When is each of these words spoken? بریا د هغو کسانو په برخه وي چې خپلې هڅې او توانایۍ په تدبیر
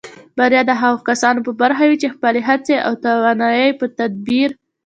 بریا 0.37 0.61
د 0.67 0.71
هغو 0.81 0.99
کسانو 1.09 1.45
په 1.47 1.51
برخه 1.61 1.83
وي 1.89 1.97
چې 2.01 2.13
خپلې 2.15 2.41
هڅې 2.49 2.75
او 2.85 2.93
توانایۍ 3.05 3.69
په 3.79 3.85
تدبیر 3.99 4.49